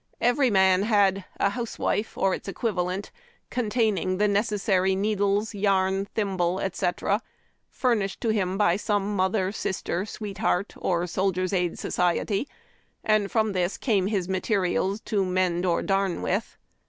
Every 0.19 0.49
man 0.49 0.81
had 0.81 1.25
a 1.39 1.51
"housewife" 1.51 2.17
or 2.17 2.33
its 2.33 2.47
equivalent, 2.47 3.11
containing 3.51 4.17
the 4.17 4.27
necessary 4.27 4.95
needles, 4.95 5.53
yarn, 5.53 6.05
thimble, 6.15 6.59
etc., 6.59 7.21
furnished 7.69 8.23
him 8.25 8.57
by 8.57 8.77
some 8.77 9.15
mother, 9.15 9.51
sister, 9.51 10.07
sweetheart, 10.07 10.73
or 10.75 11.05
Soldier's 11.05 11.53
Aid 11.53 11.77
Society, 11.77 12.47
and 13.03 13.31
from 13.31 13.51
this 13.51 13.77
came 13.77 14.07
his 14.07 14.27
materials 14.27 15.01
to 15.01 15.23
mend 15.23 15.67
or 15.67 15.83
darn 15.83 16.23
with. 16.23 16.57